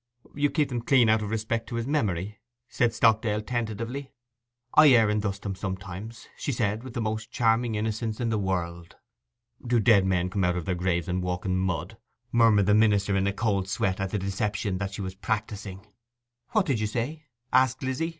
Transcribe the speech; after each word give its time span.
'You 0.33 0.49
keep 0.49 0.69
them 0.69 0.81
clean 0.81 1.09
out 1.09 1.21
of 1.21 1.29
respect 1.29 1.69
to 1.69 1.75
his 1.75 1.85
memory?' 1.85 2.39
said 2.67 2.91
Stockdale 2.91 3.39
tentatively. 3.43 4.11
'I 4.73 4.89
air 4.89 5.09
and 5.11 5.21
dust 5.21 5.43
them 5.43 5.53
sometimes,' 5.53 6.27
she 6.35 6.51
said, 6.51 6.81
with 6.83 6.95
the 6.95 7.01
most 7.01 7.29
charming 7.29 7.75
innocence 7.75 8.19
in 8.19 8.29
the 8.29 8.39
world. 8.39 8.95
'Do 9.63 9.79
dead 9.79 10.07
men 10.07 10.31
come 10.31 10.43
out 10.43 10.57
of 10.57 10.65
their 10.65 10.73
graves 10.73 11.07
and 11.07 11.21
walk 11.21 11.45
in 11.45 11.55
mud?' 11.55 11.97
murmured 12.31 12.65
the 12.65 12.73
minister, 12.73 13.15
in 13.15 13.27
a 13.27 13.31
cold 13.31 13.69
sweat 13.69 13.99
at 13.99 14.09
the 14.09 14.17
deception 14.17 14.79
that 14.79 14.91
she 14.91 15.03
was 15.03 15.13
practising. 15.13 15.85
'What 16.49 16.65
did 16.65 16.79
you 16.79 16.87
say?' 16.87 17.27
asked 17.53 17.83
Lizzy. 17.83 18.09